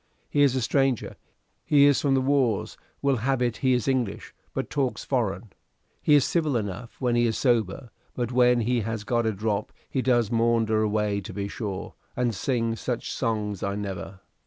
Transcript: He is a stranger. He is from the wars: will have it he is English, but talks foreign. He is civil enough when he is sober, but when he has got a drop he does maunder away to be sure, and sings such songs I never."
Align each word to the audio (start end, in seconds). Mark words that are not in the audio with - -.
He 0.31 0.41
is 0.41 0.55
a 0.55 0.63
stranger. 0.63 1.15
He 1.63 1.85
is 1.85 2.01
from 2.01 2.15
the 2.15 2.21
wars: 2.21 2.75
will 3.03 3.17
have 3.17 3.39
it 3.39 3.57
he 3.57 3.73
is 3.73 3.87
English, 3.87 4.33
but 4.51 4.71
talks 4.71 5.05
foreign. 5.05 5.53
He 6.01 6.15
is 6.15 6.25
civil 6.25 6.57
enough 6.57 6.99
when 6.99 7.15
he 7.15 7.27
is 7.27 7.37
sober, 7.37 7.91
but 8.15 8.31
when 8.31 8.61
he 8.61 8.81
has 8.81 9.03
got 9.03 9.27
a 9.27 9.31
drop 9.31 9.71
he 9.87 10.01
does 10.01 10.31
maunder 10.31 10.81
away 10.81 11.21
to 11.21 11.33
be 11.33 11.47
sure, 11.47 11.93
and 12.15 12.33
sings 12.33 12.79
such 12.81 13.11
songs 13.13 13.61
I 13.61 13.75
never." 13.75 14.21